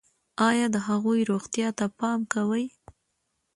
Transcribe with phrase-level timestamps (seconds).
[0.49, 2.65] ایا د هغوی روغتیا ته پام کوئ؟